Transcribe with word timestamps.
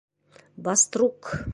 Баструк 0.65 1.21